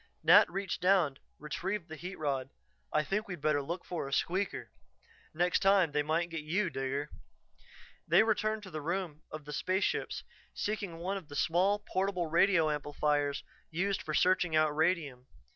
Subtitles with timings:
[0.23, 2.49] Nat reached down, retrieved the heat rod.
[2.91, 4.71] "I think we'd better look for a 'squeaker'.
[5.31, 7.11] Next time they might get you, Digger."
[8.07, 10.23] They returned to the room of the spaceships,
[10.55, 15.27] seeking one of the small, portable radio amplifiers used for searching out radium.